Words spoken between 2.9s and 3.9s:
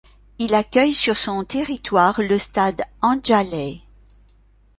Anjalay.